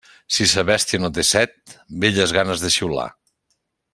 [0.35, 3.09] Si sa bèstia no té set, belles ganes de xiular.